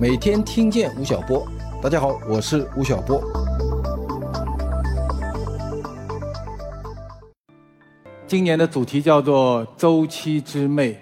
[0.00, 1.44] 每天听见吴晓波，
[1.82, 3.20] 大家好，我是吴晓波。
[8.24, 10.96] 今年的主题叫做“周期之魅”，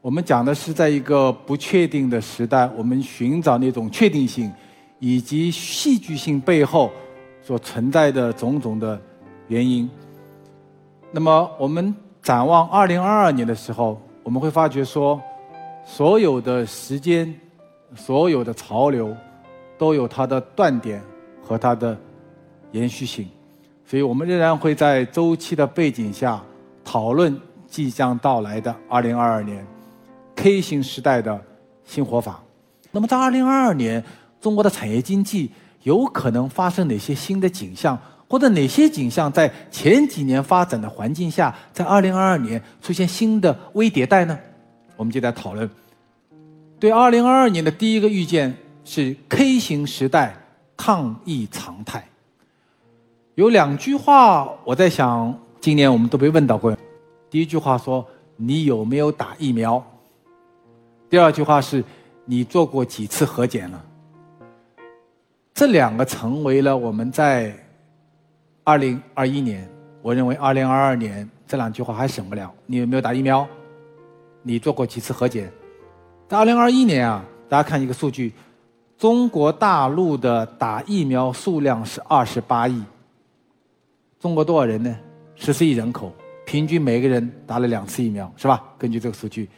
[0.00, 4.50] 我们讲的是在一个不确定的时代，我们寻找那种确定性，
[4.98, 6.90] 以及戏剧性背后
[7.42, 8.98] 所存在的种种的
[9.48, 9.86] 原因。
[11.10, 15.20] 那么，我们展望二零二二年的时候，我们会发觉说，
[15.84, 17.38] 所有的时间。
[17.94, 19.16] 所有的潮流
[19.78, 21.02] 都有它的断点
[21.42, 21.96] 和它的
[22.72, 23.28] 延续性，
[23.84, 26.40] 所以我们仍然会在周期的背景下
[26.84, 29.66] 讨论即将到来的二零二二年
[30.36, 31.40] K 型时代的
[31.84, 32.40] 新活法。
[32.92, 34.02] 那么在二零二二年，
[34.40, 35.50] 中国的产业经济
[35.82, 37.98] 有可能发生哪些新的景象，
[38.28, 44.38] 或者哪些景象在前几年发展的环境下，在二零二二年出现新的微迭代呢？
[44.96, 45.68] 我们就在讨论。
[46.80, 50.34] 对二零二二年的第一个预见是 K 型时代
[50.78, 52.02] 抗疫常态。
[53.34, 56.74] 有两句话我在想，今年我们都被问到过。
[57.28, 59.84] 第一句话说：“你有没有打疫苗？”
[61.10, 61.84] 第二句话是
[62.24, 63.84] ：“你做过几次核检了？”
[65.52, 67.54] 这两个成为了我们在
[68.64, 69.68] 二零二一年，
[70.00, 72.50] 我认为二零二二年这两句话还省不了。
[72.64, 73.46] 你有没有打疫苗？
[74.42, 75.52] 你做过几次核检？
[76.30, 78.32] 在二零二一年啊，大家看一个数据，
[78.96, 82.80] 中国大陆的打疫苗数量是二十八亿。
[84.20, 84.96] 中国多少人呢？
[85.34, 86.12] 十四亿人口，
[86.46, 88.62] 平均每个人打了两次疫苗，是吧？
[88.78, 89.48] 根据这个数据，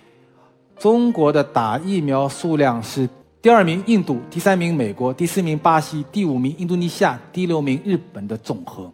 [0.79, 3.07] 中国的打疫苗数量是
[3.43, 8.91] 第二名印度，第三名美国，第四名巴西，第五名印度尼西亚，第六名日本的总和。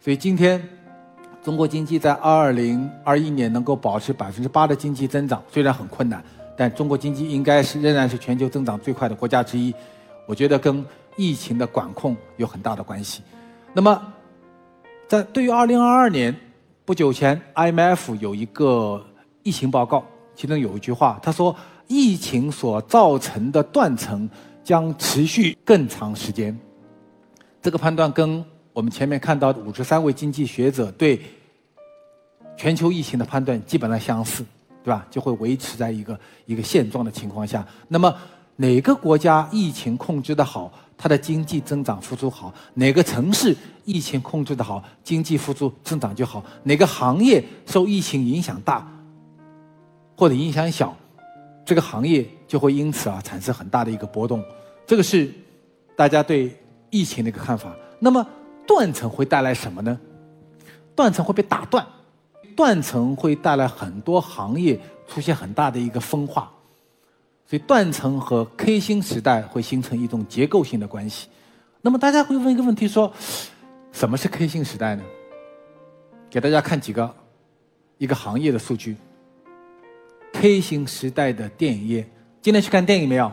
[0.00, 0.60] 所以今天，
[1.44, 6.20] 中国经济在二零二一年能够保持百分之八的经济增长，虽然很困难。
[6.56, 9.74] 但中国经济应该是仍然是全球增长最快的国家之一，
[10.26, 10.84] 我觉得跟
[11.16, 13.22] 疫情的管控有很大的关系。
[13.72, 14.12] 那么，
[15.08, 16.34] 在对于二零二二年
[16.84, 19.04] 不久前，IMF 有一个
[19.42, 20.04] 疫情报告，
[20.34, 21.54] 其中有一句话，他说
[21.86, 24.28] 疫情所造成的断层
[24.62, 26.58] 将持续更长时间。
[27.60, 31.20] 这个判断跟我们前面看到的五十三位经济学者对
[32.56, 34.44] 全球疫情的判断基本上相似。
[34.82, 35.06] 对吧？
[35.10, 37.66] 就会维持在一个一个现状的情况下。
[37.88, 38.14] 那么，
[38.56, 48.86] 哪个国家疫情控制的好，它的经济增长复苏好；哪个城市疫情控制的好，经济复苏增长就好；哪个行业受疫情影响大，
[50.16, 50.96] 或者影响小，
[51.64, 54.44] 这个行业就会因此啊产生很大的一个波动。
[54.86, 55.32] 这个是
[55.96, 56.54] 大家对
[56.90, 57.74] 疫情的一个看法。
[58.00, 58.26] 那么，
[58.66, 59.98] 断层会带来什么呢？
[60.94, 61.86] 断层会被打断。
[62.56, 66.50] 断层会带来很多行业出现很大的一个分化，
[67.46, 71.28] 所以断层和 K 星时代会形成一种结构性的关系。
[71.80, 73.12] 那么大家会问一个问题：说
[73.92, 75.02] 什么是 K 星时代呢？
[76.30, 77.14] 给大家看几个
[77.98, 78.96] 一个行业的数据。
[80.32, 82.08] K 星时代的电影业，
[82.40, 83.30] 今天去看电影没有？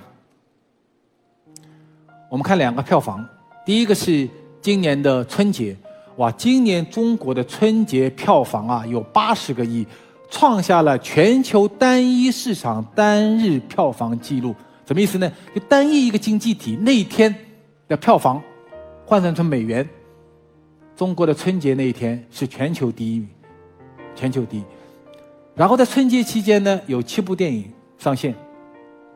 [2.30, 3.28] 我们看两个票房，
[3.66, 4.28] 第一个是
[4.62, 5.78] 今年的春节。
[6.19, 9.88] 哇，今年中国的春节票房啊有八十个亿，
[10.30, 14.53] 创下了全球单一市场单日票房纪录。
[14.85, 15.31] 什么意思呢？
[15.56, 17.34] 就单一一个经济体那一天
[17.88, 18.41] 的票房，
[19.06, 19.88] 换算成美元，
[20.94, 23.25] 中国的春节那一天是全球第一，
[24.13, 24.63] 全球第一。
[25.56, 28.36] 然后在春节期间呢，有七部电影上线。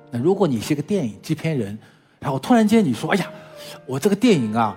[0.09, 1.77] 那如果你是个电影制片人，
[2.21, 3.29] 然后突然间你说：“哎呀，
[3.85, 4.73] 我这个电影啊。”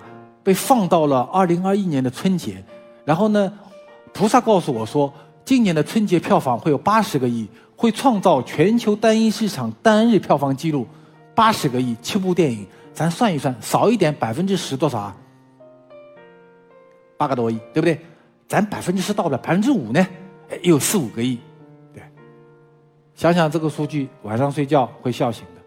[0.47, 2.63] 被放到了二零二一年的春节，
[3.03, 3.51] 然后呢，
[4.13, 5.13] 菩萨告诉我说，
[5.43, 10.87] 今年的春节票房会有八十个亿，会创造全球单一市场单日票房纪录，
[11.35, 15.17] 八十个亿，七部电影，咱算一算，少一点百分之十多少啊？
[17.17, 17.99] 八个多亿，对不对？
[18.47, 20.07] 咱百分之十到不了，百分之五呢？
[20.49, 21.37] 哎，有四五个亿，
[21.93, 22.01] 对。
[23.15, 25.61] 想想这个数据，晚上睡觉会笑醒的。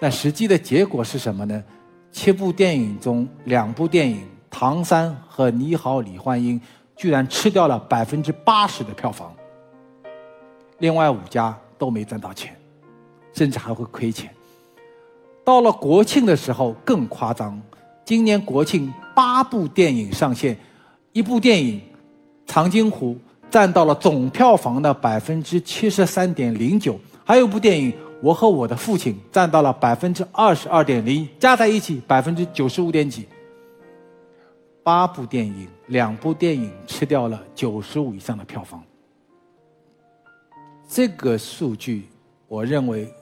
[0.00, 1.62] 但实际的结果是什么呢？
[2.14, 4.18] 七部电影中，两部电影
[4.48, 6.58] 《唐山》和《你好，李焕英》
[6.96, 9.34] 居然吃掉了百分之八十的票房，
[10.78, 12.56] 另外五家都没赚到钱，
[13.32, 14.30] 甚至还会亏钱。
[15.42, 17.60] 到了国庆的时候更夸张，
[18.04, 20.56] 今年国庆八部电影上线，
[21.12, 21.80] 一部电影
[22.46, 23.14] 《长津湖》
[23.50, 27.92] 占到了总票房的百分之七十三点零九，还有部电影。
[28.22, 33.28] 我和我的父亲占到了百分之二十二点零，加在一起百分之九十五点几。
[34.82, 38.82] 八部电影，两部电影吃掉了九十五以上的票房。
[40.86, 42.08] 这个数据，
[42.46, 43.12] 我认为，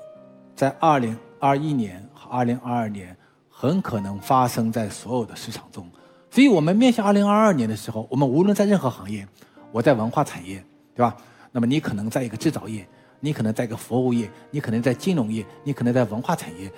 [0.56, 3.16] 在二零二一年和二零二二年
[3.48, 5.88] 很可能发生在所有的市场中，
[6.30, 9.26] 所以我们面向二零二二年的时候，我们无论在任何行业，
[9.70, 10.62] 我在文化产业，
[10.94, 11.16] 对吧？
[11.52, 12.86] 那么你可能在一个制造业，
[13.24, 16.68] 你可能在一个服务业，你可能在金融业，你可能在文化产业。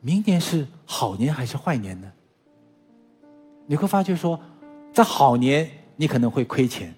[0.00, 2.12] 明年是好年还是坏年呢？
[3.66, 4.38] 你会发觉说，
[4.92, 6.92] 在好年你可能会亏钱，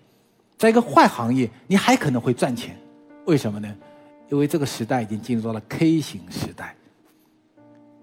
[0.56, 2.74] 在一个坏行业你还可能会赚钱，
[3.26, 3.76] 为什么呢？
[4.30, 6.74] 因为这个时代已经进入到了 K 型时代。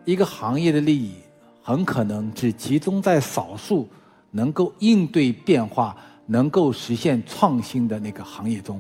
[0.04, 1.16] 一个行业的利益
[1.64, 3.90] 很可能只集中在少数
[4.30, 5.98] 能够应对变化、
[6.28, 8.80] 能够实现创新的那个行业中。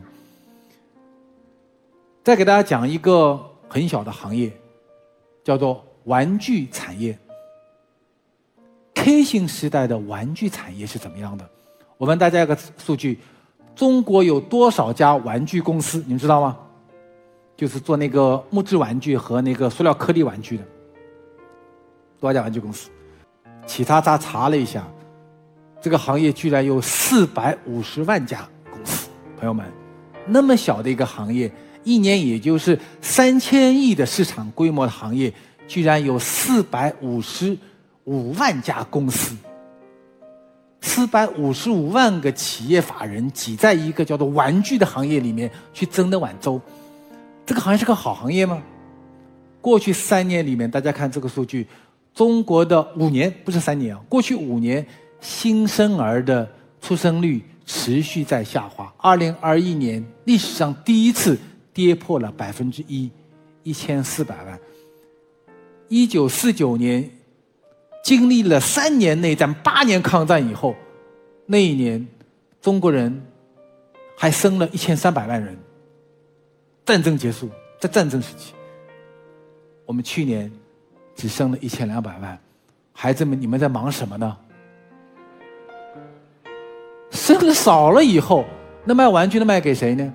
[2.25, 3.39] 再给大家讲一个
[3.69, 4.51] 很小的行业，
[5.43, 7.15] 叫做玩具产业。
[8.95, 11.47] K 型时代的玩具产业是怎么样的？
[11.99, 13.19] 我问大家一个数据：
[13.75, 15.99] 中国有多少家玩具公司？
[16.07, 16.57] 你们知道吗？
[17.55, 20.63] 就是做那个木质玩具和那个塑料颗粒玩具的，
[22.19, 22.89] 多少家玩具公司？
[23.67, 24.83] 其他他查了一下，
[25.79, 29.11] 这个行业居然有四百五十万家公司。
[29.37, 29.63] 朋友们，
[30.25, 31.51] 那么小的一个行业，
[31.85, 35.31] 一年也就是三千亿的市场规模的行业，
[35.67, 37.57] 居然有四百五十
[38.03, 39.35] 五万家公司，
[40.81, 46.59] 四百五十五万个企业法人挤在一个叫做玩具的行业里面去争那碗粥。
[47.45, 48.61] 这个行业是个好行业吗？
[49.61, 51.67] 过去三年里面，大家看这个数据，
[52.13, 54.85] 中国的五年不是三年啊，过去五年
[55.21, 56.47] 新生儿的
[56.81, 58.91] 出生率持续在下滑。
[58.97, 61.37] 二零二一年历史上第一次
[61.75, 63.11] 跌破了百分之一，
[63.61, 64.57] 一千四百万。
[65.89, 67.07] 一九四九年
[68.01, 70.73] 经历了三年内战、八年抗战以后，
[71.45, 72.07] 那一年
[72.61, 73.21] 中国人
[74.17, 75.55] 还生了一千三百万人。
[76.85, 77.49] 战争结束，
[77.79, 78.53] 在战争时期，
[79.85, 80.49] 我们去年
[81.13, 82.39] 只生了一千两百万，
[82.93, 84.37] 孩子们，你们在忙什么呢？
[87.11, 88.45] 生的少了以后，
[88.85, 90.13] 那卖玩具的卖给谁呢？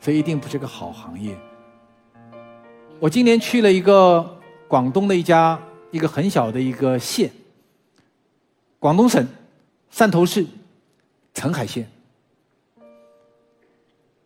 [0.00, 1.36] 这一定不是个好行业。
[2.98, 5.60] 我今年去了一个广东的一家
[5.90, 7.30] 一个很小的一个县，
[8.78, 9.26] 广东省
[9.92, 10.46] 汕头市
[11.34, 11.90] 澄海县，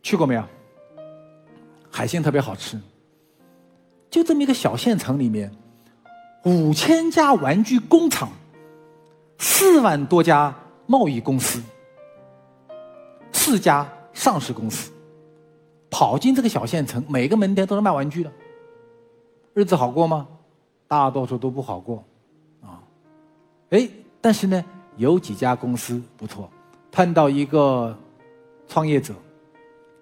[0.02, 0.44] 去过没有？
[1.90, 2.80] 海鲜特别好吃，
[4.10, 5.52] 就这么一个小县城里面，
[6.44, 8.28] 五千家玩具工厂，
[9.38, 10.52] 四万多家
[10.86, 11.62] 贸易公司，
[13.32, 14.90] 四家上市公司，
[15.94, 18.32] 跑进这个小县城，每个门店都是卖玩具的，
[19.52, 20.26] 日子好过吗？
[20.88, 22.02] 大多数都不好过，
[22.60, 22.82] 啊，
[23.70, 23.88] 哎，
[24.20, 24.64] 但是呢，
[24.96, 26.50] 有几家公司不错，
[26.90, 27.96] 碰到一个
[28.66, 29.14] 创业者，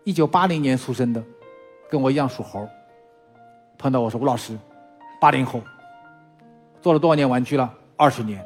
[0.04, 1.22] 一九八零年出生的。
[1.90, 2.66] 跟我一样属猴，
[3.76, 4.58] 碰到我说吴老师，
[5.20, 5.60] 八零后，
[6.80, 7.70] 做了多少年玩具了？
[7.98, 8.42] 二十年，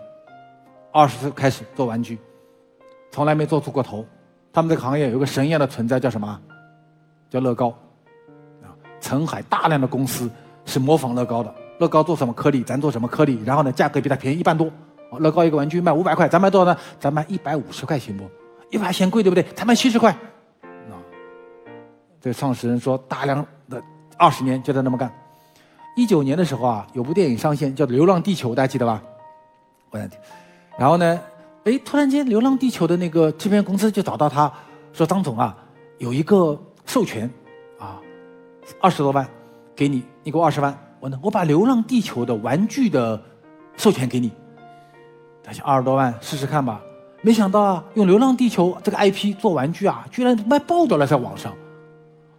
[0.91, 2.19] 二十岁开始做玩具，
[3.13, 4.05] 从来没做出过头。
[4.53, 6.43] 他们这个行业有个神一样的存在，叫什么？
[7.29, 7.69] 叫乐高。
[8.63, 8.71] 啊，
[9.01, 10.31] 澄海大量的公司
[10.65, 11.55] 是模仿乐高的。
[11.79, 14.71] 乐高做什么颗粒，咱做什么颗粒，然后呢，价格比它便宜一半多。
[15.19, 16.79] 乐高一个玩具卖五百块，咱卖多少呢？
[16.99, 18.25] 咱卖一百五十块行不？
[18.71, 19.43] 一百嫌贵对不对？
[19.55, 20.11] 咱卖七十块。
[20.11, 20.19] 啊
[22.19, 23.81] 这创始人说：“大量的
[24.17, 25.09] 二十年就在那么干。
[25.97, 29.01] 一九年的时候啊，有部电影上线，叫《流浪地球》，大家记得吧？
[29.91, 30.19] 我想听
[30.77, 31.21] 然后呢，
[31.65, 34.53] 哎，突然间，《流浪地球》的那个制片公司就找到他，
[34.93, 35.57] 说：‘张总啊，
[35.99, 37.31] 有一个授权，
[37.79, 38.01] 啊，
[38.81, 39.29] 二十多万，
[39.75, 43.21] 给你，你给我二十万，我呢，我把《流浪地球》的玩具的
[43.77, 44.33] 授权给你。’
[45.45, 46.81] 他想二十多万试试看吧。
[47.23, 51.53] 没想到啊，用《流浪地球》这个 IP 做玩具啊，居然卖爆掉了，在网上。”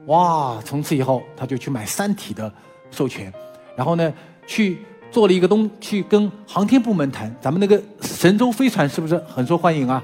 [0.07, 0.61] 哇！
[0.63, 2.49] 从此以后，他就去买《三体》的
[2.89, 3.31] 授权，
[3.75, 4.13] 然后呢，
[4.45, 4.79] 去
[5.11, 10.01] 做了一个东，去跟航天部门谈，咱们那个神舟飞船是不是很受欢迎啊？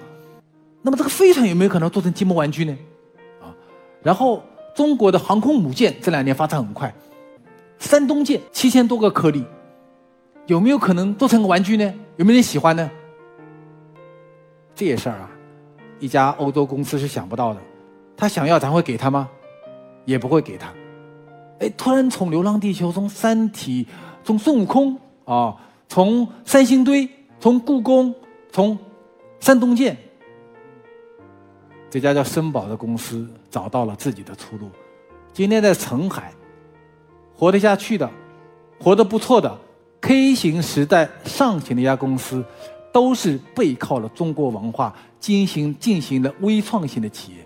[0.82, 2.78] 那么这个飞船有没有可能做成积木玩具呢？
[4.04, 4.44] 然后
[4.76, 6.94] 中国的航空母舰这两年发展很快，
[7.80, 9.44] 山东舰七千多个颗粒，
[10.46, 11.94] 有没有可能做成个玩具呢？
[12.18, 12.92] 有没有人喜欢呢？
[14.76, 15.32] 这些事儿啊，
[16.00, 17.60] 一家欧洲公司是想不到的，
[18.18, 19.30] 他想要，咱会给他吗？
[20.06, 20.74] 也不会给他，
[21.60, 23.86] 哎，突然从《流浪地球》、从《三体》、
[24.24, 25.56] 从孙悟空啊，
[25.88, 28.14] 从三星堆、从故宫、
[28.52, 28.78] 从
[29.40, 29.96] 山东舰，
[31.94, 34.68] 这家叫森宝的公司找到了自己的出路。
[35.32, 36.34] 今天在澄海，
[37.36, 38.10] 活得下去的、
[38.80, 39.56] 活得不错的
[40.02, 42.44] K 型时代上行的一家公司，
[42.92, 47.46] 都是背靠了中国文化进行进行了微创新的企业。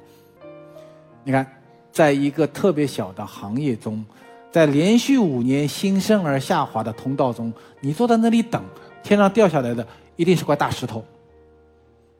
[1.25, 1.45] 你看。
[1.91, 4.05] 在一个特别小的行业中，
[4.51, 8.63] 在连续五年新生儿下滑的通道中，你坐在那里等，
[9.01, 9.85] 天上掉下来的
[10.15, 11.03] 一定是块大石头。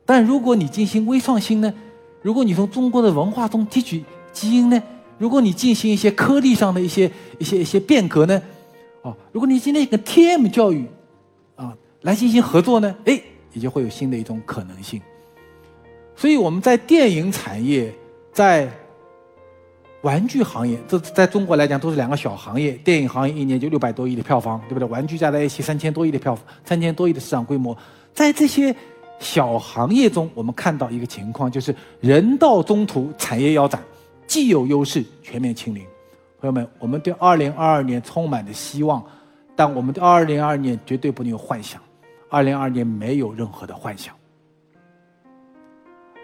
[0.04, 1.72] 但如果你进行微创新呢？
[2.22, 4.82] 如果你从中国的文化中提取基因呢？
[5.18, 8.40] 如果你进行一些颗粒上的一些一些一些变革呢？
[9.02, 10.86] 哦，如果你今天跟 TM 教育
[11.56, 12.94] 啊来进行合作呢？
[13.04, 13.20] 哎，
[13.52, 15.00] 也就会有新的一种可能性。
[16.14, 17.92] 所以我们在电影产业，
[18.32, 18.68] 在
[20.02, 22.72] 玩具行业，这在中国来讲都是两个小行业。
[22.84, 24.86] 电影行业一年就六百多亿的票房，对不对？
[24.88, 27.76] 玩具加在一起三千多亿的票，三千多亿的市场规模。
[28.14, 28.74] 在这些
[29.18, 33.82] 小行业中，我们看到一个情况，就是人到中途，产业腰斩，
[34.26, 35.84] 既有优势，全面清零。
[36.40, 39.04] 朋友们，我们对二零二二年充满着希望，
[39.56, 41.80] 但我们对二零二二年绝对不能有幻想。
[42.30, 44.14] 二零二二年没有任何的幻想，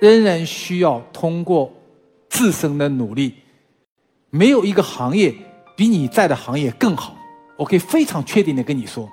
[0.00, 1.72] 仍然需要通过
[2.28, 3.34] 自身的努力。
[4.30, 5.34] 没有一个行业
[5.76, 7.16] 比你在的行业更好，
[7.56, 9.08] 我可以非常确定的跟你说，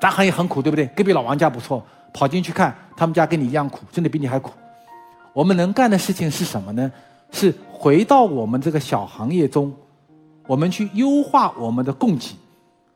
[0.00, 0.86] 咱行业很苦，对不对？
[0.88, 1.84] 隔壁老王家不错，
[2.14, 4.52] 跑进去看，他们家跟你一样苦，甚至比你还苦。
[5.34, 6.90] 我们能干的事情是什么呢？
[7.32, 9.74] 是回到我们这个小行业中，
[10.46, 12.36] 我们去优化我们的供给，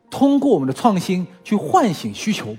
[0.09, 2.57] 通过我们的创新去唤醒需求。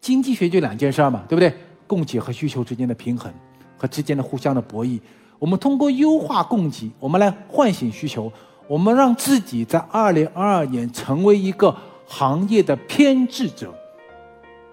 [0.00, 1.54] 经济学就两件事嘛，对不对？
[1.86, 3.30] 供给和需求之间的平衡
[3.76, 4.98] 和之间的互相的博弈。
[5.38, 8.32] 我们通过优化供给，我们来唤醒需求。
[8.66, 11.76] 我们让自己在二零二二年成为一个
[12.06, 13.74] 行业的偏执者。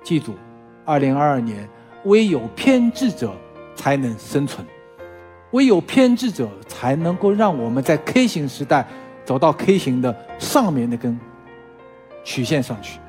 [0.03, 0.35] 记住，
[0.87, 1.67] 二零二二年
[2.05, 3.35] 唯有偏执者
[3.75, 4.65] 才能生存，
[5.51, 8.87] 唯有偏执者才能够让我们在 K 型时代
[9.25, 11.19] 走到 K 型的上面那根
[12.23, 13.01] 曲线上去。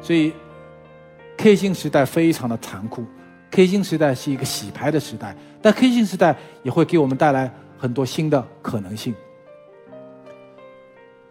[0.00, 0.32] 所以
[1.36, 3.04] ，K 型时代非常的残酷。
[3.50, 9.12] K 星时代是一个洗牌的时代，但 K 星时代也会给我们带来很多新的可能性。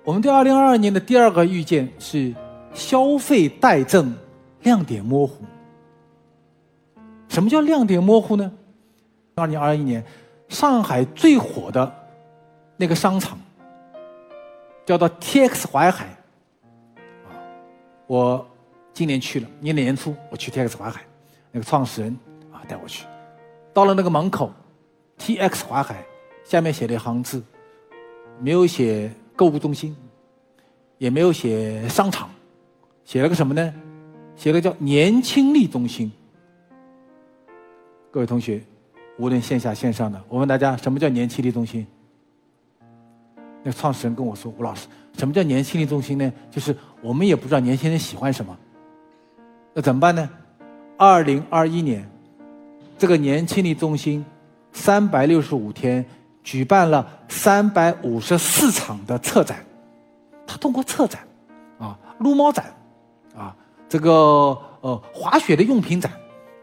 [0.04, 2.36] 我们对二零二二年的第二个预见是
[2.74, 4.14] 消费待证，
[4.64, 5.46] 亮点模糊。
[7.34, 8.52] 什么叫亮点模糊呢？
[9.34, 10.06] 二零二一年，
[10.50, 11.92] 上海最火的
[12.78, 13.40] 那个商场
[14.86, 16.06] 叫做 TX 淮海，
[17.26, 17.34] 啊，
[18.06, 18.48] 我
[18.94, 21.02] 今年去了，年年初我去 TX 淮海。
[21.52, 22.16] 那个创始人
[22.52, 23.08] 啊，带我去，
[23.74, 24.52] 到了那个门口
[25.18, 26.06] ，T X 淮海，
[26.44, 27.42] 下面写了一行字，
[28.40, 29.96] 没有写购物中心，
[31.00, 32.30] 也没有写商场，
[33.04, 33.74] 写了个什么呢？
[34.36, 36.12] 写了叫年轻力中心。
[38.14, 38.62] 各位同学，
[39.18, 41.84] 无论线下线上的，我问大家，什么叫年轻力中心？
[43.64, 46.32] 那创始人跟我说：“吴老师，什么叫年轻力中心呢？
[46.52, 48.56] 就是我们也不知道年轻人喜欢什么，
[49.74, 50.30] 那怎么办呢？”
[50.96, 52.08] 二零二一年，
[53.00, 54.24] 这个年轻力中心
[54.72, 56.06] 三百六十五天
[56.44, 59.66] 举办了三百五十四场的策展，
[60.46, 61.22] 他通过策展，
[61.80, 62.72] 啊，撸猫展，
[63.36, 63.56] 啊，
[63.90, 64.12] 这个
[64.82, 66.12] 呃滑雪的用品展，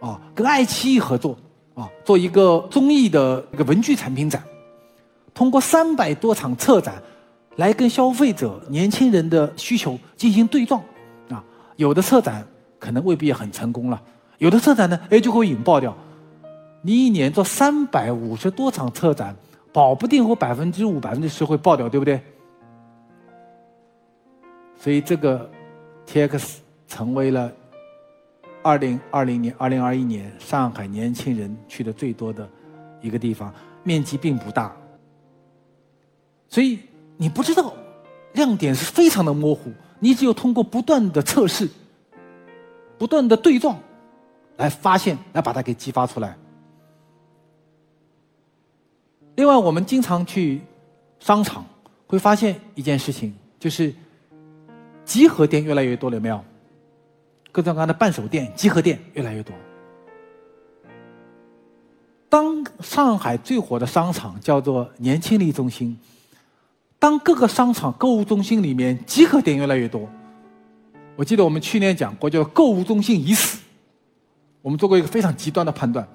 [0.00, 1.36] 啊，跟爱奇艺合作，
[1.74, 4.42] 啊，做一个综艺的一个文具产品展，
[5.32, 6.94] 通过三百多场策展，
[7.56, 10.82] 来跟消费者年轻人的需求进行对撞，
[11.28, 11.44] 啊，
[11.76, 12.46] 有的策展
[12.78, 14.02] 可能未必很成功了。
[14.38, 15.94] 有的策展呢，哎，就会引爆掉。
[16.82, 19.36] 你一年做三百五十多场策展，
[19.70, 22.18] 保不定会百分之五、百分之十会爆掉，对不对？
[24.78, 25.46] 所以这个
[26.06, 26.54] TX
[26.88, 27.52] 成为了
[28.62, 32.48] 二零二零年、二零二一年上海年轻人去的最多的
[33.00, 33.52] 一个地方，
[33.82, 34.74] 面积并不大。
[36.48, 36.78] 所以
[37.16, 37.72] 你不知道
[38.34, 41.68] 亮点是非常的模糊，你只有通过不断的测试、
[42.98, 43.78] 不断的对撞。
[44.56, 46.36] 来发现，来把它给激发出来。
[49.36, 50.60] 另外，我们经常去
[51.18, 51.64] 商场，
[52.06, 53.94] 会发现一件事情，就是
[55.02, 56.44] 集合店越来越多了，有没有？
[57.52, 59.54] 各种各样的伴手店、集合店越来越多。
[62.28, 65.98] 当上海最火的商场叫做年轻力中心，
[66.98, 70.08] 当各个商场购物中心里面集合店越来越多，
[71.16, 73.58] 我记得我们去年讲过，叫购物中心已死。
[74.62, 76.06] 我们做过一个非常极端的判断，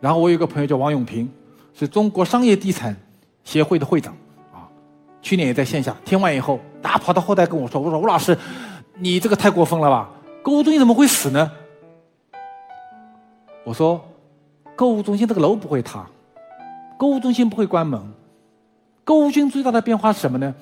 [0.00, 1.30] 然后我有一个朋友叫王永平，
[1.72, 2.94] 是中国商业地产
[3.42, 4.14] 协会的会长，
[4.52, 4.68] 啊，
[5.22, 8.36] 去年也在线下听完以后，他跑到后台跟我说：“我说吴老师，
[8.98, 10.10] 你这个太过分了吧？
[10.42, 11.50] 购物中心怎么会死呢？”
[13.64, 14.02] 我说
[14.74, 16.06] ：“购物中心这个楼不会塌，
[16.96, 18.00] 购物中心不会关门，
[19.04, 20.54] 购物中心最大的变化是什么呢？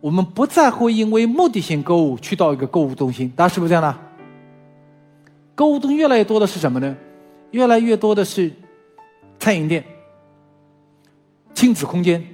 [0.00, 3.96] 我们不再会因为目的性购物去到一个购物中心，大家是不是这样的？”
[5.56, 6.96] 购物中越来越多的是什么呢？
[7.52, 8.52] 越来越多的是
[9.38, 9.84] 餐饮店、
[11.54, 12.24] 亲子空间、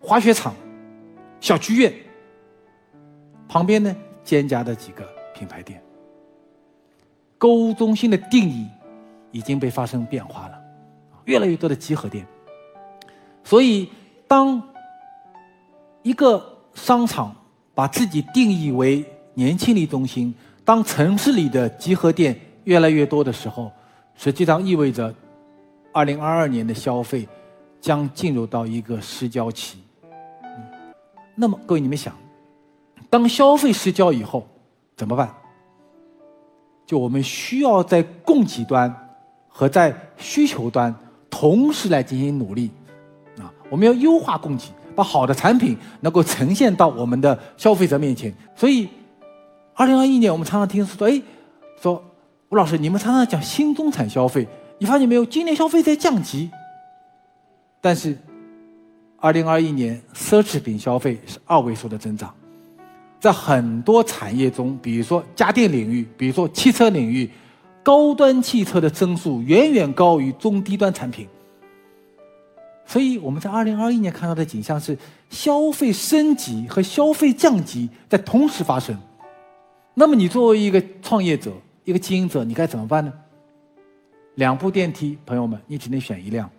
[0.00, 0.54] 滑雪场、
[1.40, 1.92] 小剧院，
[3.46, 5.06] 旁边呢兼夹的几个
[5.40, 5.82] 品牌店。
[7.38, 8.68] 购物中心的定义
[9.32, 10.60] 已经被发生变化了，
[11.24, 12.26] 越来越多的集合店。
[13.42, 13.88] 所以，
[14.28, 14.62] 当
[16.02, 17.34] 一个商场
[17.74, 20.34] 把自己定义为年轻力中心，
[20.66, 23.72] 当城市里的集合店越来越多的时候，
[24.14, 25.14] 实际上意味着，
[25.94, 27.26] 二零二二年的消费
[27.80, 29.78] 将进入到一个失焦期。
[31.34, 32.14] 那么，各位你们想，
[33.08, 34.46] 当消费失焦以后
[35.00, 35.34] 怎么办？
[36.84, 38.94] 就我们需要在供给端
[39.48, 40.94] 和在需求端
[41.30, 42.70] 同时来进行努力，
[43.38, 44.64] 啊，我们要优化供给，
[44.94, 48.30] 把好的产品能够呈现到我们的消费者面前。
[48.54, 48.86] 所以，
[49.74, 51.22] 二零二一年我们常常听说，哎，
[51.80, 52.04] 说
[52.50, 54.46] 吴老师，你们常常讲新中产消费，
[54.78, 55.24] 你发现没有？
[55.24, 56.50] 今年消费在降级，
[57.80, 58.18] 但是，
[59.18, 62.34] 二零二一年奢侈品消费是二位数的增长。
[63.20, 67.28] 在很多产业中，比如说家电领域，比如说汽车领域，
[67.82, 71.28] 高端汽车的增速远远高于中低端产品。
[72.86, 74.96] 所以我们在二零二一年看到的景象是，
[75.28, 78.98] 消费升级和消费降级在同时发生。
[79.92, 81.52] 那么你作为一个创业者、
[81.84, 83.12] 一个经营者，你该怎么办呢？
[84.36, 86.50] 两部电梯，朋友们，你只能选一辆。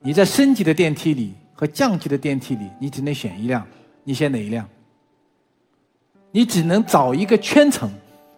[0.00, 3.64] 你在升级的电梯里和降级的电梯里，你只能选一辆。
[4.04, 4.68] 你选哪一辆？
[6.30, 7.88] 你只能找一个圈层，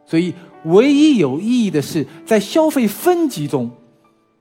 [0.04, 3.70] 所以唯一有意义的是在消费分级中，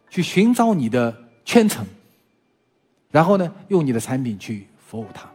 [0.10, 1.16] 去寻找你的
[1.46, 1.86] 圈层，
[3.12, 5.30] 然后呢，用你的产品去服务它。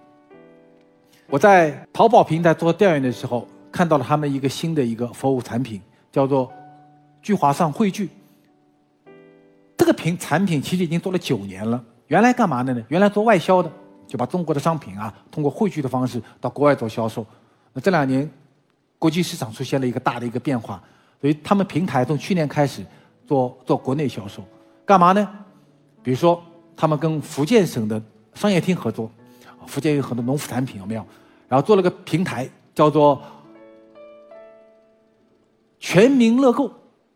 [1.28, 5.80] 我在淘宝平台做调研的时候，看到了他们一个新的一个服务产品，
[6.12, 6.52] 叫做
[7.23, 8.11] 聚划算汇聚。
[9.78, 12.85] 这个品产品其实已经做了九年了，原来干嘛的呢？
[12.88, 13.73] 原来做外销的。
[14.11, 17.25] 就把中国的商品啊，通过汇聚的方式到国外做销售。
[17.73, 18.29] 那这两年，
[18.99, 20.82] 国际市场出现了一个大的一个变化，
[21.21, 22.84] 所以他们平台从去年开始
[23.25, 24.43] 做做国内销售，
[24.84, 25.28] 干嘛呢？
[26.02, 26.43] 比如说，
[26.75, 28.02] 他们跟福建省的
[28.34, 29.08] 商业厅合作，
[29.69, 31.06] 福建有很多农副产品，有没有？
[31.47, 33.23] 然后做了个平台，叫做
[35.78, 36.67] 全民乐购，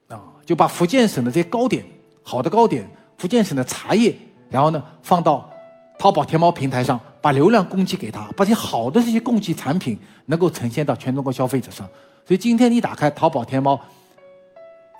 [0.06, 1.84] 啊，就把福建省的这些糕点、
[2.22, 4.14] 好的糕点、福建省的茶叶，
[4.48, 5.50] 然后呢放到。
[6.04, 11.88] 淘宝、天猫平台上把流量供给给他，把这些好的这些供给产品能够呈现到全中国消费者上。
[12.26, 13.80] 所以今天你打开淘宝、天猫，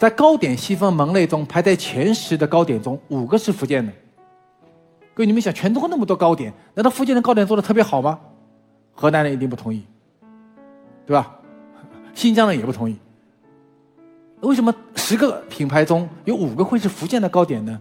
[0.01, 3.93] 在糕点细分门类中排在前十的糕点中，五个是福建的。
[5.13, 8.19] 各位，你们想，全中国那么多糕点，难道福建的糕点做的特别好吗？
[8.95, 9.85] 河南人一定不同意，
[11.05, 11.39] 对吧？
[12.15, 12.97] 新疆人也不同意。
[14.41, 17.79] 为什么十个品牌中有五个会是福建的糕点呢？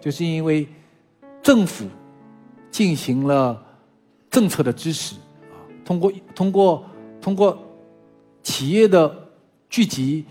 [0.00, 0.66] 就是因为
[1.42, 1.86] 政府。
[2.72, 3.62] 进行了
[4.30, 6.84] 政策的支持，啊，通过通过
[7.20, 7.56] 通过
[8.42, 9.14] 企业的
[9.68, 10.24] 聚集，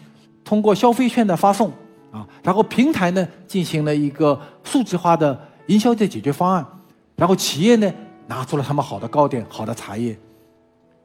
[0.43, 1.71] 通过消费券的发送，
[2.11, 6.65] 啊，然后平台呢进行了一个数字化的营销的解决方案，
[7.15, 7.93] 然后企业呢
[8.25, 10.17] 拿出了他们好的糕点、好的茶叶，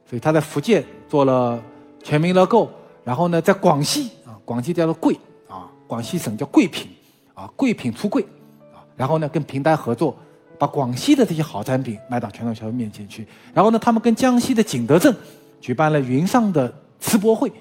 [0.09, 1.61] 所以他在福建做了
[2.03, 2.67] 全民乐购，
[3.03, 5.15] 然后呢在广西啊，广西叫做贵
[5.47, 6.89] 啊，广西省叫贵品
[7.35, 8.23] 啊，贵品出桂
[8.73, 10.17] 啊，然后呢跟平台合作。
[10.57, 15.15] 把广西的这些好产品卖到全国消费面前去，然后呢，他们跟江西的景德镇
[15.61, 17.51] 举办了云上的直播会，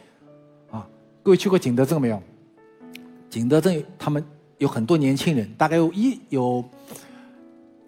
[0.70, 0.86] 啊，
[1.22, 2.22] 各位去过景德镇没有？
[3.28, 4.24] 景德镇他们
[4.58, 6.64] 有很多年轻人，大概有一有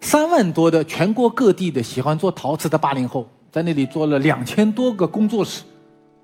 [0.01, 5.63] 三万多的全国各地的喜欢做陶瓷的八零后，在那里做了两千多个工作室，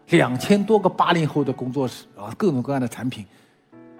[0.10, 3.26] 两千多个八零后的工作室啊，各种各样的产品，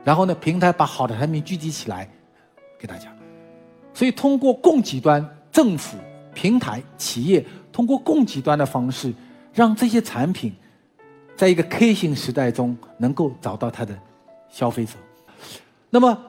[0.04, 2.08] 然后呢，平台把好的产品聚集起来
[2.80, 3.15] 给大家。
[3.96, 5.98] 所以，通过供给端、政府、
[6.34, 9.14] 平台、企业，通过供给端的方式，
[9.54, 10.54] 让这些产品，
[11.38, 13.98] 在一个 K 型时代中能够找到它的
[14.50, 14.96] 消费者。
[15.90, 16.22] 那么，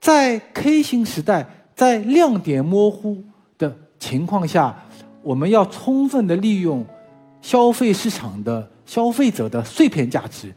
[0.00, 3.22] 在 K 型时代，在亮点模糊
[3.56, 4.76] 的情况下，
[5.22, 6.84] 我们要充分的利用
[7.40, 10.52] 消费市场的消费者的碎片价值。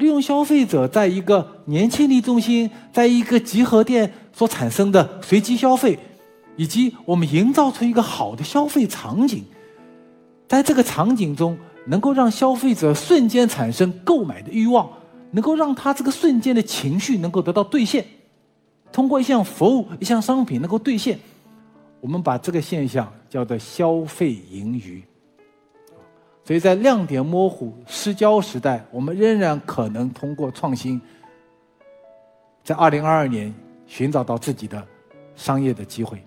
[0.00, 5.98] 利用消费者在一个年轻力中心，在一个集合店所产生的随机消费，
[6.56, 9.44] 以及我们营造出一个好的消费场景，
[10.48, 14.88] 在这个场景中，能够让消费者瞬间产生购买的欲望，
[15.32, 18.02] 能够让他这个瞬间的情绪能够得到兑现，
[18.90, 21.18] 通过一项服务、一项商品能够兑现，
[22.00, 25.02] 我们把这个现象叫做消费盈余。
[26.44, 31.00] 所以在亮点模糊、失焦时代，我们仍然可能通过创新，
[32.64, 33.54] 在二零二二年
[33.86, 34.84] 寻找到自己的
[35.36, 36.20] 商业的机会。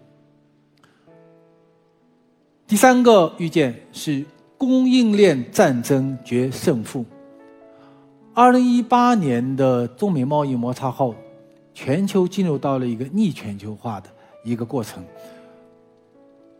[2.65, 4.23] 第三个预见是
[4.57, 7.05] 供应链战争决胜负。
[8.33, 11.13] 二零一八年的中美贸易摩擦后，
[11.73, 14.09] 全球进入到了一个逆全球化的
[14.43, 15.03] 一个过程。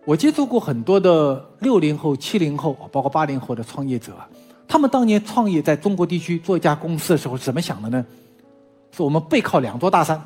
[0.05, 4.11] 我接触过很多的六零后、七零后，包括八零后的创业者，
[4.67, 8.05] 他们当年创业在中国地区做一家公司的时候是怎么想的呢？
[8.91, 10.21] 是我们背靠两座大山，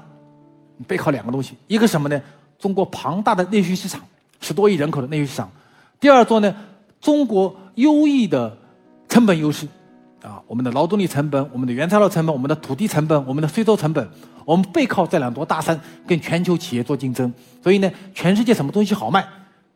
[0.87, 2.19] 背靠两个东西，一个什么呢？
[2.57, 4.01] 中国庞大的内需市场，
[4.41, 5.47] 十多亿人口的内需市场；
[5.99, 6.55] 第二座呢，
[6.99, 8.57] 中国优异的
[9.07, 9.67] 成本优势，
[10.23, 14.09] 啊，我们的劳动力成本、我们的原材料成本、我们的土地成本、我们的税收成本，
[14.43, 17.31] 我们背靠这两座大山跟全球企业做竞争。
[17.61, 19.23] 所以呢，全世界什么东西好卖？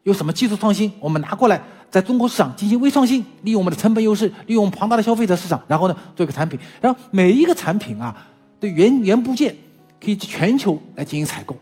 [0.04, 8.16] 有什么技术创新，我们拿过来在中国市场进行微创新，利用我们的成本优势，利用庞大的消费者市场，然后呢做一个产品，然后每一个产品啊
[8.60, 9.56] 的原原部件
[10.04, 11.56] 可以全球来进行采购。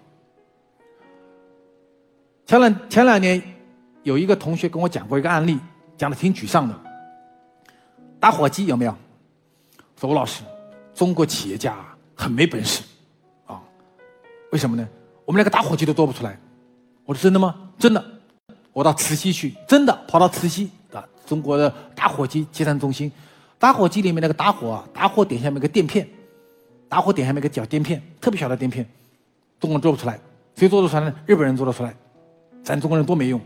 [2.45, 3.41] 前两前两年
[4.03, 5.59] 有一个同学跟我讲过一个案例，
[5.97, 6.75] 讲的挺沮丧的。
[8.19, 8.95] 打火机有没有？
[9.99, 10.43] 说吴老师，
[10.93, 11.75] 中国企业家
[12.15, 12.81] 很没本事
[13.45, 13.61] 啊，
[14.51, 14.87] 为什么呢？
[15.25, 16.39] 我们连个打火机都做不出来。
[17.05, 17.53] 我说真的吗？
[17.77, 18.03] 真的。
[18.79, 23.11] 我到慈溪去，真的跑到慈溪啊，中国的打火机集散中心，
[23.57, 26.07] 打火机里面那个打火，打火点下面个垫片，
[26.87, 28.89] 打火点下面个小垫片，特别小的垫片，
[29.59, 30.17] 中国人做不出来，
[30.55, 31.13] 谁做得出来呢？
[31.25, 31.93] 日本人做得出来，
[32.63, 33.41] 咱中国人多没用。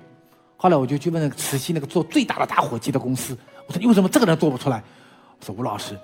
[0.56, 4.84] 后来我就去问那个慈溪那个做最大的打火机的公司，我说你为什么这个人做不出来？
[5.40, 5.98] 我说吴老师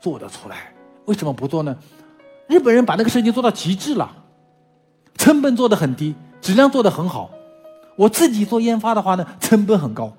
[0.00, 0.72] 做得出来，
[1.06, 1.76] 为什么不做呢？
[2.46, 4.08] 日本人把那个事情做到极致了，
[5.16, 7.28] 成本做得很低，质量做得很好。
[7.96, 10.12] 我自己做研发的话呢，成本很高。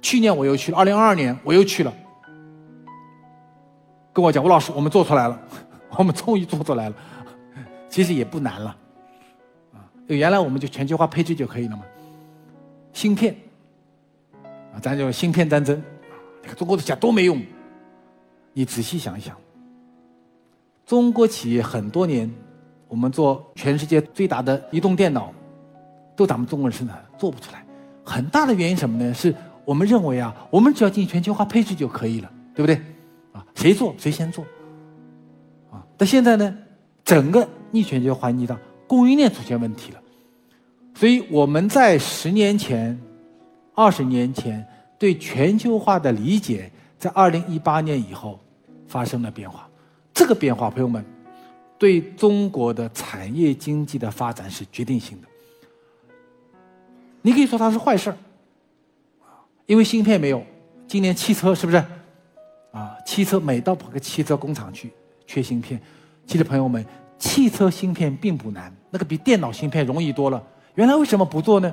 [0.00, 1.92] 去年我又去了，二零二二年我又去了，
[4.12, 5.40] 跟我讲吴老师，我们做出来了，
[5.96, 6.94] 我们终于做出来了，
[7.88, 8.76] 其实也不难了，
[9.72, 11.82] 啊，原来我们就全球化配置就可以了嘛。
[12.92, 13.34] 芯片，
[14.72, 15.76] 啊，咱就芯片战争，
[16.42, 17.42] 你看中国的讲多没用，
[18.52, 19.34] 你仔细想一想，
[20.86, 22.32] 中国企业很多年，
[22.86, 25.32] 我们做全世界最大的移动电脑。
[26.18, 27.64] 都咱们中国人生产做不出来，
[28.04, 29.14] 很大的原因什么呢？
[29.14, 29.32] 是
[29.64, 32.74] 我们认为啊，我们只要进全球化配置就可以了，对不对？
[33.32, 34.44] 啊，谁做谁先做，
[35.70, 36.58] 啊，但现在呢，
[37.04, 40.02] 整个逆全球化，逆到供应链出现问题了，
[40.92, 42.98] 所以我们在十年前、
[43.76, 44.66] 二十年前
[44.98, 48.40] 对全球化的理解，在二零一八年以后
[48.88, 49.68] 发生了变化。
[50.12, 51.04] 这个变化，朋友们，
[51.78, 55.28] 对中国的产业经济的发展是决定性的。
[57.28, 58.16] 你可以说它是坏事儿，
[59.66, 60.42] 因为芯片没有。
[60.86, 61.76] 今年汽车是不是？
[62.70, 64.90] 啊，汽车每到跑个汽车工厂去，
[65.26, 65.78] 缺芯片。
[66.26, 66.82] 其实朋友们，
[67.18, 70.42] 汽车芯片并不难，那个比电脑芯片容易多了。
[70.74, 71.70] 原来为什么不做呢？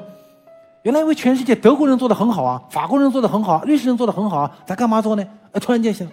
[0.84, 5.26] 原来因为全世界德国人做的很好啊，法国人做的很好啊，瑞士人做的很好啊，咱干嘛做呢？
[5.54, 6.06] 呃，突然间想，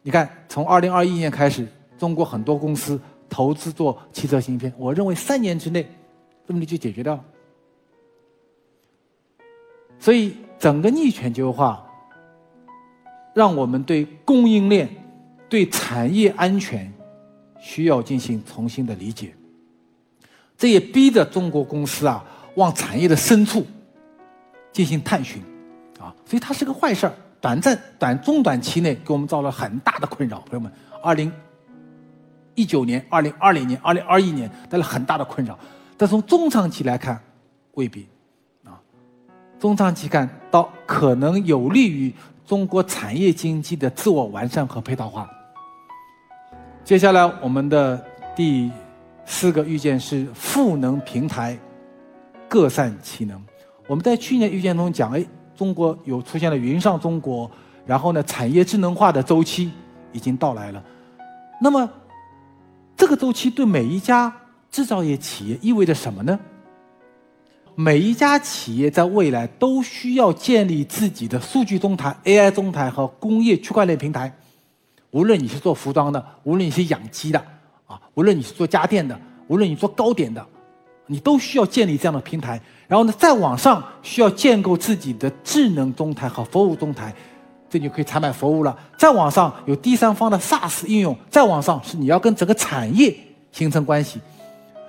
[0.00, 5.86] 你看，从二零二一年开始，中国很多公司投资做汽车芯片，我认为三年之内
[6.46, 7.22] 问题就解决掉了。
[9.98, 11.84] 所以，整个逆全球化，
[13.34, 14.88] 让我们对供应链、
[15.48, 16.92] 对产业安全
[17.58, 19.34] 需要进行重新的理解。
[20.56, 23.66] 这也逼着中国公司啊，往产业的深处
[24.72, 25.42] 进行探寻，
[25.98, 27.12] 啊，所以它是个坏事儿。
[27.38, 30.72] 短暂、短中短期内给我们造了很大的困扰，朋友们。
[31.02, 31.30] 二零
[32.54, 35.56] 一九年、二零二零年、二零二一年带来很大的困扰，
[35.96, 37.20] 但从中长期来看，
[37.74, 38.08] 未必。
[39.58, 42.12] 中长期看到可能有利于
[42.46, 45.28] 中国产业经济的自我完善和配套化。
[46.84, 48.02] 接下来我们的
[48.36, 48.70] 第
[49.24, 51.58] 四个预见是赋能平台，
[52.48, 53.42] 各善其能。
[53.88, 55.24] 我们在去年预见中讲，哎，
[55.56, 57.50] 中国有出现了云上中国，
[57.84, 59.72] 然后呢，产业智能化的周期
[60.12, 60.84] 已经到来了。
[61.60, 61.88] 那么，
[62.96, 64.32] 这个周期对每一家
[64.70, 66.38] 制造业企业意味着什么呢？
[67.78, 74.34] 每一家企业在未来都需要建立自己的数据中台、AI 中台和工业区块链平台。
[75.10, 77.38] 无论你是做服装的，无论你是养鸡的，
[77.86, 80.44] 啊，无论你是做家电的，无论你做糕点的，
[81.06, 82.58] 你都需要建立这样的平台。
[82.88, 87.14] 然后呢，再往上需要建构自己的智能中台和服务中台，
[87.68, 88.74] 这就可以采买服务了。
[88.96, 93.14] 再往上有第三方的 SaaS 应用，再往上是你要跟整个产业
[93.52, 94.18] 形成关系。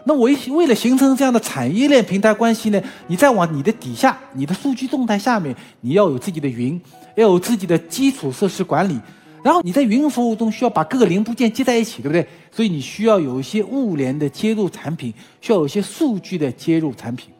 [0.08, 6.80] 那为为了形成这样的产业链平台关系呢，你再往你的底下，你的数据动态下面，你要有自己的云，
[7.15, 8.98] 要有自己的基础设施管理，
[9.43, 12.26] 然后你在云服务中需要把各个零部件接在一起，对不对？
[12.50, 17.34] 所以你需要有一些物联的接入产品，需要有一些数据的接入产品。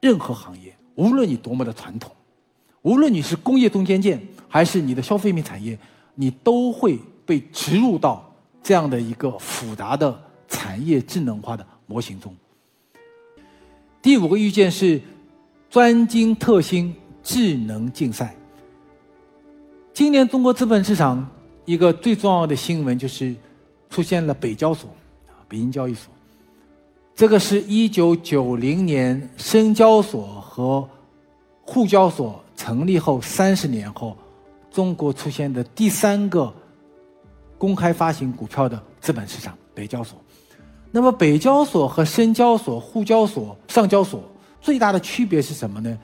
[0.00, 2.10] 任何行业，无论你多么的传统，
[2.80, 4.18] 无论你是工业中间件
[4.48, 5.78] 还是你的消费品产业，
[6.14, 8.33] 你都会被植入到
[8.64, 12.34] 这样的一个复杂的产业智能化的模型中。
[14.00, 15.00] 第五个预见是
[15.68, 18.34] 专精特新智能竞赛。
[19.92, 21.24] 今年中国资本市场
[21.66, 23.34] 一个最重要的新闻就是
[23.90, 24.88] 出现了北交所
[25.28, 26.12] 啊，北京交易所。
[27.14, 30.88] 这个是一九九零年深交所和
[31.62, 34.16] 沪交所成立后三十年后，
[34.70, 36.52] 中国出现的第三个
[37.64, 40.18] 公开发行股票的资本市场——北交所。
[40.90, 44.22] 那么，北交所和深交所、沪交所、上交所
[44.60, 45.98] 最大的区别是什么呢？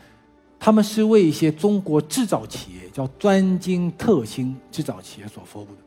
[0.58, 5.82] 他们是为一些中国制造企业，叫专精特新制造企业所服务的。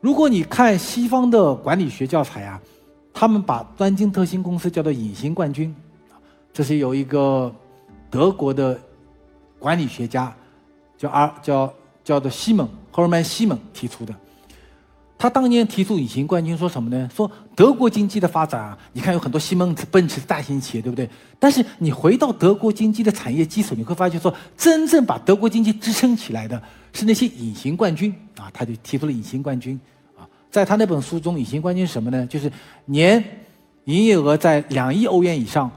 [0.00, 2.60] 如果你看西方的管理学教材啊。
[3.14, 5.72] 他们把专精特新公司叫做隐形冠军，
[6.50, 7.54] 这是有一个
[8.10, 8.80] 德国的
[9.58, 10.34] 管理学家
[10.96, 14.14] 叫阿叫叫做西蒙赫尔曼西蒙提出的。
[15.22, 17.08] 他当年提出隐形冠军，说什么呢？
[17.14, 21.08] 说德国经济的发展啊，你看有很多西门子奔驰大型企业，对不对？
[21.38, 26.60] 但是你回到德国经济的产业基础，你会发现说，真正把德国经济支撑起来的
[26.92, 28.50] 是那些隐形冠军啊！
[28.52, 29.78] 他就提出了隐形冠军
[30.18, 30.26] 啊。
[30.50, 32.26] 在他那本书中，隐形冠军是什么呢？
[32.26, 32.50] 就是
[32.86, 33.24] 年
[33.84, 35.70] 营业额在两亿欧元以上，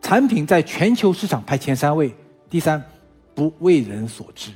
[0.00, 2.14] 产品在全球市场排前三位，
[2.48, 2.82] 第三
[3.34, 4.52] 不为人所知。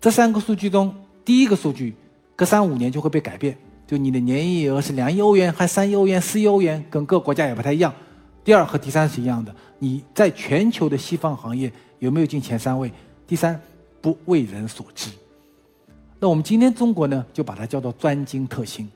[0.00, 0.92] 这三个数据中，
[1.24, 1.94] 第一个数据
[2.34, 3.56] 隔三五年就会被改变，
[3.86, 7.92] 就你的年营业额是两亿欧元，还三亿欧元、四亿欧元，跟各国家也不太一样。
[8.44, 12.90] 第二和第三是一样的，你在全球的西方行业有没有进前三位？
[13.26, 13.60] 第三
[14.00, 15.10] 不为人所知。
[16.18, 18.90] 那我们今天中国呢，就把它叫做专精特新。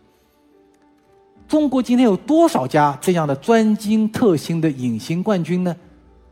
[1.46, 5.76] 中国今天有多少家这样的专精特新的隐形冠军呢？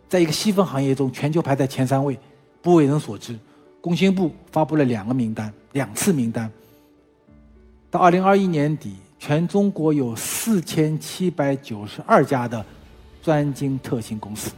[0.09, 2.19] 在一个细分行业中，全球排在前三位，
[2.61, 3.39] 不为人所知。
[3.81, 6.51] 工信部发布了两个名单，两次名单。
[7.91, 12.65] 到二零二一年底，全中国有四千七百九十二家的
[13.23, 14.51] 专精特新公司。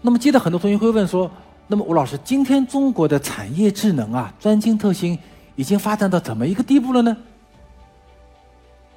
[0.00, 1.28] 那么，接着很多同学会问说。
[1.68, 5.18] 那么，吴老师，今天中国的产业智能啊，专精特新，
[5.56, 7.16] 已经发展到怎么一个地步了呢？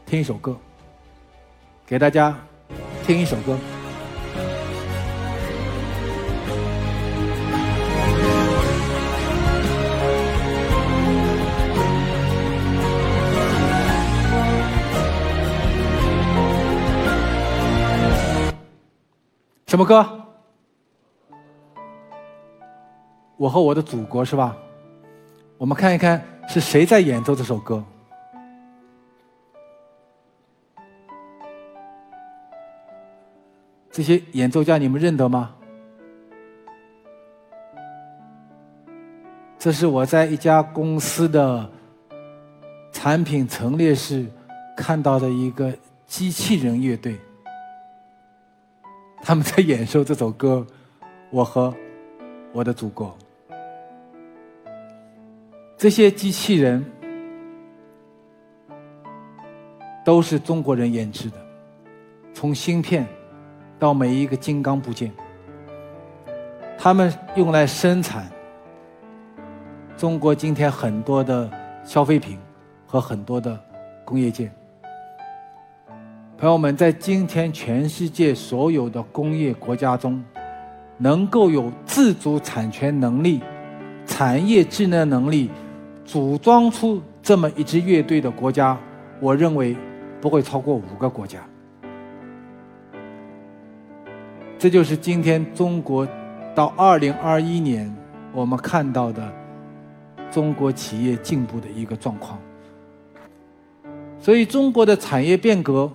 [0.06, 0.56] 听一首歌，
[1.88, 2.38] 给大家
[3.08, 3.58] 听一首歌。
[19.70, 20.04] 什么歌？
[23.38, 24.58] 我和我的祖国是吧？
[25.60, 27.86] 我们看一看是谁在演奏这首歌。
[33.92, 35.56] 这些演奏家你们认得吗？
[39.60, 41.70] 这是我在一家公司的
[42.92, 44.26] 产品陈列室
[44.76, 45.72] 看到的一个
[46.08, 47.20] 机器人乐队，
[49.22, 50.66] 他们在演奏这首歌
[51.30, 51.74] 《我和
[52.52, 53.16] 我的祖国》。
[55.78, 56.84] 这些机器人
[60.04, 61.38] 都是中国人研制的，
[62.34, 63.08] 从芯片
[63.78, 65.12] 到每一个金刚部件，
[66.78, 68.30] 他们用来生产
[69.96, 71.50] 中国今天很多的
[71.84, 72.38] 消费品
[72.88, 73.58] 和很多的
[74.04, 74.54] 工业件。
[76.40, 80.24] 朋友们，在今天全世界所有的工业国家中，
[80.98, 83.42] 能够有自主产权能力、
[84.06, 85.50] 产业智能能力。
[86.06, 88.78] 组装出这么一支乐队的国家，
[89.20, 89.76] 我认为
[90.22, 91.40] 不会超过五个国家。
[94.58, 96.08] 这就是今天中国
[96.56, 97.94] 到二零二一年
[98.32, 99.30] 我们看到的
[100.32, 102.40] 中国企业进步的一个状况。
[104.18, 105.92] 所以，中国的产业变革，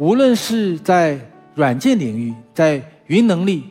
[0.00, 1.16] 无论是在
[1.54, 3.64] 软件领域、在云能力、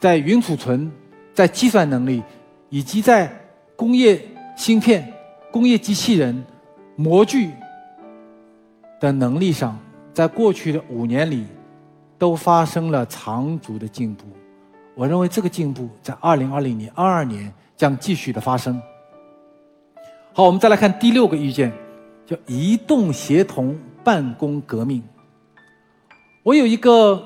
[0.00, 0.90] 在云储存、
[1.32, 2.22] 在计算能力，
[2.70, 3.30] 以及在
[3.76, 4.20] 工业。
[4.56, 5.06] 芯片、
[5.50, 6.42] 工业机器人、
[6.94, 7.50] 模具
[8.98, 9.78] 的能力上，
[10.14, 11.44] 在过去的五年里，
[12.16, 14.24] 都发生了长足的进步。
[14.94, 18.80] 我认为这个进步在二零二零年、二二年将继续的发生。
[20.32, 21.70] 好，我们再来看第六个意见，
[22.24, 25.02] 叫移动协同办公革命。
[26.46, 27.20] 我有一个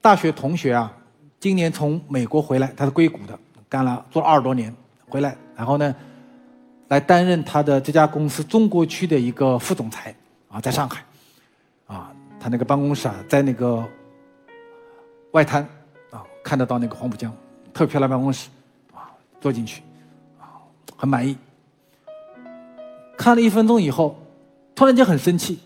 [0.00, 0.90] 大学同学啊，
[1.38, 4.74] 今年从美国回来，他是硅谷的，干了做了二十多年，
[5.10, 5.94] 回来，然后呢？
[6.88, 10.14] 来担任他的这家公司中国区的一个副总裁，
[10.48, 11.04] 啊，在上海，
[11.86, 13.86] 啊，他那个办公室啊，在那个
[15.32, 15.68] 外滩
[16.10, 17.30] 啊，看得到那个黄浦江，
[17.74, 18.48] 特漂亮办公室
[18.94, 19.82] 啊，坐进去
[20.40, 20.64] 啊，
[20.96, 21.36] 很满意。
[23.18, 24.18] 看了一分钟以后，
[24.74, 25.58] 突然间很生气，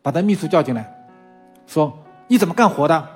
[0.00, 0.90] 把他秘书叫进来，
[1.66, 1.92] 说
[2.26, 3.08] ：“你怎么干活的？”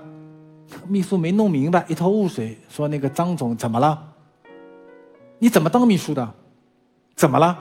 [0.87, 3.99] 秘书没弄明白，一头雾水，说：“那个张总怎么了？
[5.39, 6.35] 你怎么当秘书的？
[7.17, 7.57] 怎么了？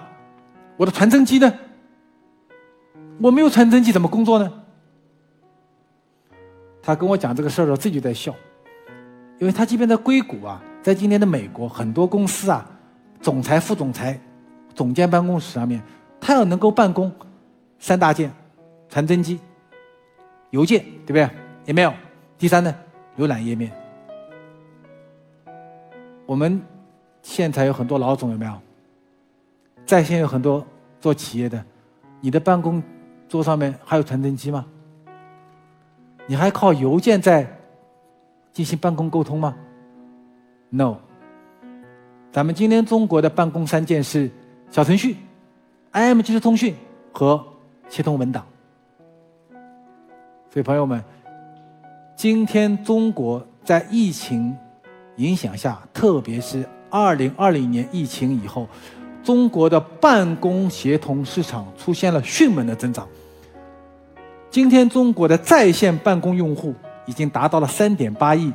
[0.76, 1.54] 我的传真机呢？
[3.22, 4.52] 我没有传真机，怎么工作呢？”
[6.84, 8.34] 他跟我讲这个事儿的时候，自己在笑，
[9.40, 12.66] 因为他即便在硅谷啊，在今天的美国，很多公司啊，
[13.22, 14.20] 总裁、副总裁、
[14.76, 15.82] 总监办公室上面。
[16.20, 17.12] 他要能够办公，
[17.80, 18.32] 三大件：
[18.90, 19.40] 传真机、
[20.52, 21.30] 邮件，对不对
[21.66, 21.94] ？email。
[22.38, 22.74] 第三呢，
[23.18, 23.72] 浏览页面。
[26.26, 26.62] 我们
[27.22, 28.54] 现在有很多老总，有没有？
[29.86, 30.66] 在线有很多
[31.00, 31.64] 做企业的，
[32.22, 32.84] 你的办公
[33.28, 34.66] 桌上面还有传真机吗？
[36.26, 37.48] 你还靠邮件在
[38.52, 39.56] 进行办公沟通吗
[40.70, 40.98] ？No。
[42.32, 44.30] 咱们今天中国的办公三件是
[44.70, 45.16] 小程序。
[45.94, 46.76] IM 即时通讯
[47.12, 47.44] 和
[47.90, 48.46] 协同文档，
[50.54, 51.04] 所以朋友们，
[52.16, 54.56] 今天中国在疫情
[55.18, 58.68] 影响下，特别是二零二零年疫情以后，
[59.24, 63.06] 中国的办公协同市场出现了迅猛的增长。
[64.50, 66.74] 今天中国的在线办公用户
[67.06, 68.52] 已经达到了三点八亿，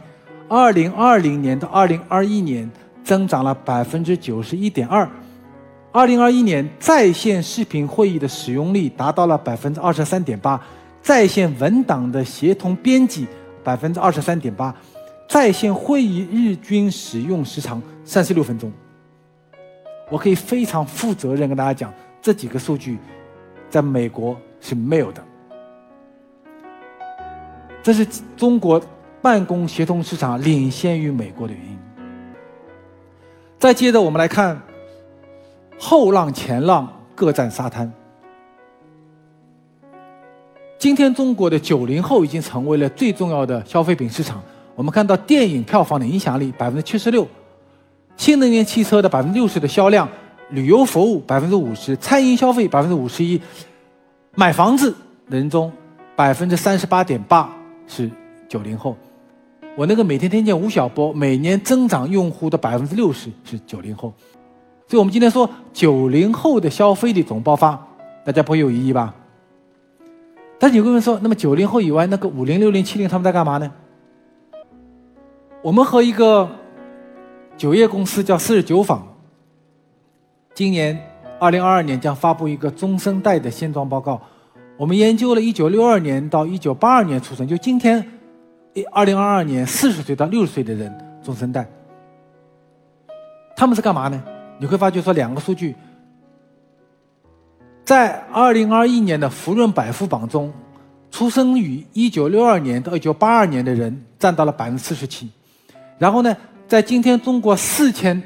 [0.48, 2.68] 二零二零年到二零二一年
[3.05, 5.09] 增长了百分之九十一点二。
[5.92, 10.59] 二零二一年，在线视频会议的使用率达到了百分之二十三点八，
[11.02, 13.26] 在线文档的协同编辑
[13.64, 14.74] 百分之二十三点八，
[15.28, 18.72] 在线会议日均使用时长三十六分钟。
[20.10, 22.98] 我可以非常负责任跟大家讲，这几个数据
[23.68, 25.22] 在美国是没有的。
[27.82, 28.80] 这是中国
[29.20, 31.78] 办公协同市场领先于美国的原因。
[33.58, 34.60] 再接着，我们来看。
[35.78, 37.92] 后浪前浪各占沙滩。
[40.83, 44.42] 今天中国的九零后已经成为了最重要的消费品市场。
[44.75, 47.25] 我们看到电影票房的影响力百分之七十六，
[48.16, 50.09] 新能源汽车的百分之六十的销量，
[50.51, 53.40] 旅游服务百分之五十，餐饮消费百分之五十一，
[54.35, 54.92] 买房子
[55.29, 55.73] 人中
[56.16, 57.49] 百分之三十八点八
[57.87, 58.11] 是
[58.49, 58.97] 九零后。
[59.77, 64.12] 我那个每天听见吴晓波每年增长用户的百分之六十是九零后。
[64.88, 67.81] 所以我们今天说九零后的消费力总爆发，
[68.25, 69.14] 大家不会有异议吧？
[70.62, 73.68] 但是有个人说，那么九零后以外，那个五零、六零、七零他们在干嘛呢？
[75.61, 76.48] 我们和一个
[77.57, 79.05] 酒业公司叫四十九坊，
[80.55, 80.96] 今年
[81.40, 84.22] 二零二二年将发布一个中生代的现状报告。
[84.77, 88.07] 我们研究了一九六二年到一九八二年出生，就今天
[88.92, 91.68] 二零二二年四十岁到六十岁的人中生代，
[93.57, 94.22] 他们是干嘛呢？
[94.61, 95.75] 你会发觉说两个数据，
[97.85, 100.53] 在二零二一年的福润百富榜中，
[101.11, 105.31] 出生于一九六二年到一九八二年的人占到了百分之四十七，
[105.99, 108.23] 然后呢，在今天中国四千，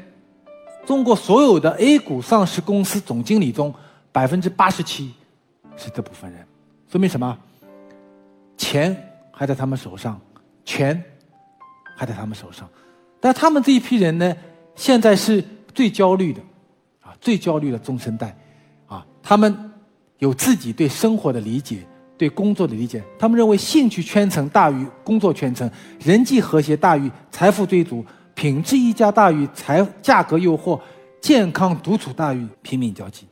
[0.86, 3.74] 中国所有的 A 股上市公司总经理中，
[4.12, 5.12] 百分之八十七
[5.76, 6.46] 是这部分人，
[6.90, 7.36] 说明什么？
[8.56, 8.96] 钱
[9.30, 10.20] 还在他们手上，
[10.64, 11.02] 权
[11.96, 12.68] 还在他们手上，
[13.20, 14.36] 但他们这一批人呢，
[14.74, 15.44] 现在是。
[15.76, 16.40] 最焦虑的，
[17.02, 18.34] 啊，最焦虑的中生代，
[19.28, 19.72] 他们
[20.20, 21.78] 有自己对生活的理解，
[22.16, 23.02] 对工作的理解。
[23.18, 30.80] 他们认为兴趣圈层大于工作圈层，人际和谐大于财富追逐，品质溢价大于财价格诱惑，
[31.20, 33.26] 健康独处大于拼命交际。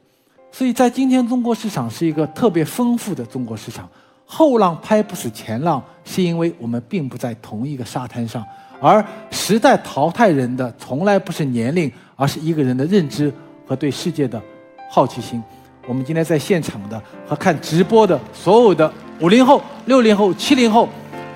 [0.51, 3.89] 所以在今天中国市场是一个特别丰富的中国市场。
[4.27, 8.45] 后浪拍不死前浪，是因为我们并不在同一个沙滩上，
[8.81, 11.89] 而时代淘汰人的从来不是年龄。
[12.17, 13.33] 而是一个人的认知
[13.67, 14.41] 和对世界的
[14.89, 15.43] 好奇心。
[15.87, 20.89] 我们今天在现场的和看直播的所有的五零后、六零后、七零后、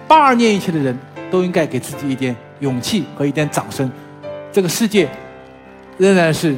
[0.07, 0.96] 八二年以前的人
[1.30, 3.90] 都应该给自己一点勇气和一点掌声。
[4.51, 5.09] 这个世界
[5.99, 6.57] 仍然是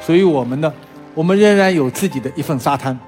[0.00, 0.72] 属于我们的，
[1.14, 2.98] 我们仍然有自己的一份沙滩。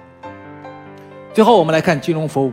[1.32, 2.52] 最后，我们来看金融服务，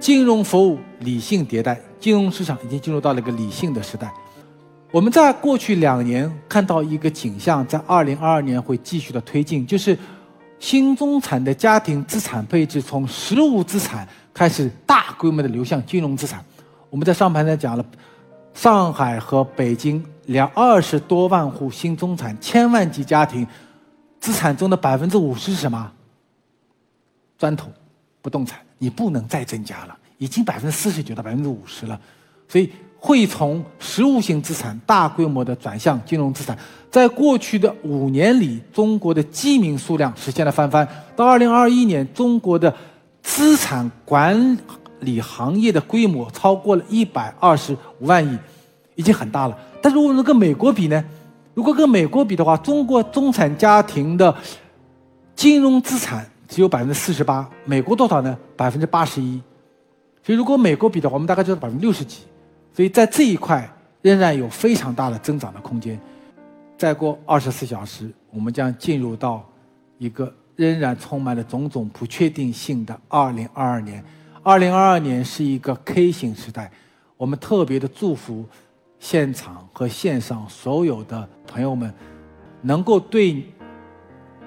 [0.00, 4.12] 金融服务理性迭代，金融市场已经进入到了一个理性的时代。
[4.90, 9.96] 我们在过去两年看到一个景象，在二零二二年会继续的推进，就是
[10.62, 16.42] 新中产的家庭资产配置从实物资产开始大规模的流向金融资产。
[16.88, 17.84] 我们在上盘呢讲了，
[18.54, 23.44] 上海和北京两二十多万户新中产千万级家庭
[24.20, 25.92] 资产中的百分之五十是什么？
[27.36, 27.68] 砖头、
[28.22, 29.98] 不动产，你不能再增加了。
[30.18, 32.00] 已经百分之四十九到百分之五十了，
[32.46, 32.70] 所以
[33.04, 36.56] 会从实物性资产大规模的转向金融资产。
[36.88, 40.86] 在过去的五年里，中国的基民数量实现了翻番。
[41.16, 42.72] 到二零二一年，中国的
[43.20, 44.56] 资产管
[45.00, 48.38] 理行业的规模超过了一百二十五万亿，
[48.94, 49.58] 已经很大了。
[49.82, 51.04] 但是如果跟美国比呢？
[51.54, 54.32] 如果跟美国比的话，中国中产家庭的
[55.34, 58.38] 金融资产只有百分之四十八，美国多少呢？
[58.56, 59.42] 百分之八十一。
[60.24, 62.18] 所以如果美国比的话，我们大概就是百分之六十几。
[62.74, 63.68] 所以在这一块
[64.00, 66.00] 仍然有非常大的增长的空间。
[66.78, 69.48] 再过二十四小时，我们将进入到
[69.98, 74.02] 一个仍然充满了种种不确定性的二零二二年。
[74.42, 76.68] 二零二二年是一个 K 型时代，
[77.16, 78.44] 我们特别的祝福
[78.98, 81.94] 现场和线上所有的朋友们，
[82.62, 83.44] 能够对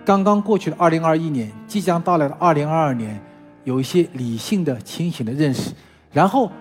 [0.03, 3.17] 刚刚过去的二零二一年、即将到来的二零二二年
[3.63, 5.71] 有一些理性的、清醒的认识，
[6.11, 6.51] 然后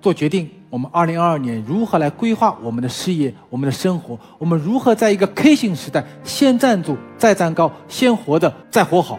[0.00, 0.50] 做决定。
[0.74, 4.18] 我们二零二二年如何来规划我们的事业、我们的生活？
[4.38, 9.16] 我们如何在一个 K 型时代先站住、再站高、先活着再活好？